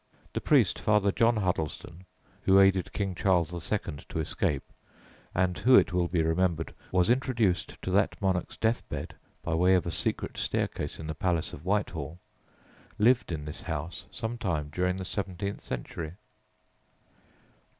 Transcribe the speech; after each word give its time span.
The 0.33 0.41
priest, 0.41 0.79
Father 0.79 1.11
John 1.11 1.35
Huddleston 1.37 2.05
(who 2.41 2.59
aided 2.59 2.91
King 2.91 3.13
Charles 3.13 3.53
II. 3.71 3.77
to 4.09 4.19
escape, 4.19 4.63
and 5.35 5.55
who, 5.59 5.75
it 5.75 5.93
will 5.93 6.07
be 6.07 6.23
remembered, 6.23 6.73
was 6.91 7.07
introduced 7.11 7.79
to 7.83 7.91
that 7.91 8.19
monarch's 8.19 8.57
death 8.57 8.81
bed 8.89 9.13
by 9.43 9.53
way 9.53 9.75
of 9.75 9.85
a 9.85 9.91
secret 9.91 10.37
staircase 10.37 10.97
in 10.99 11.05
the 11.05 11.13
palace 11.13 11.53
of 11.53 11.65
Whitehall), 11.65 12.17
lived 12.97 13.31
in 13.31 13.45
this 13.45 13.61
house 13.61 14.05
some 14.09 14.39
time 14.39 14.69
during 14.73 14.95
the 14.95 15.05
seventeenth 15.05 15.61
century. 15.61 16.13